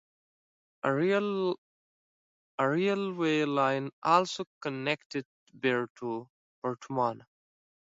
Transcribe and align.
A 0.81 0.91
railway 2.59 3.45
line 3.45 3.91
also 4.01 4.45
connected 4.59 5.27
Birr 5.53 5.89
to 5.99 6.27
Portumna. 6.65 7.27